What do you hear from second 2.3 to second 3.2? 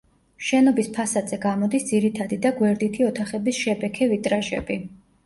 და გვერდითი